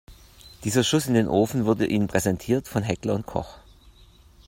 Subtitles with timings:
[0.63, 3.59] Dieser Schuss in den Ofen wurde Ihnen präsentiert von Heckler & Koch.